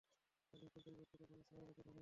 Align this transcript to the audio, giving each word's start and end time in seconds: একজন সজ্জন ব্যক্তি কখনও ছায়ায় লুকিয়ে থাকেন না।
একজন 0.53 0.69
সজ্জন 0.73 0.93
ব্যক্তি 0.97 1.15
কখনও 1.21 1.41
ছায়ায় 1.41 1.65
লুকিয়ে 1.67 1.75
থাকেন 1.75 1.77
না। 1.77 1.89